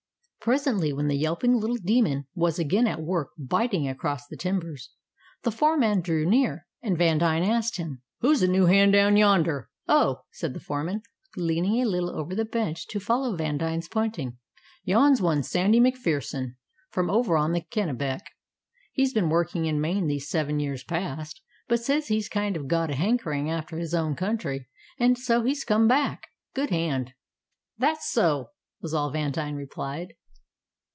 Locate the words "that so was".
27.77-28.91